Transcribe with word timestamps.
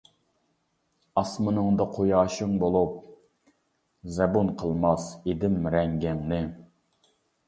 ئاسمىنىڭدا 1.21 1.85
قۇياشىڭ 1.97 2.55
بولۇپ، 2.63 2.95
زەبۇن 4.15 4.49
قىلماس 4.63 5.05
ئىدىم 5.33 5.69
رەڭگىڭنى. 5.77 6.41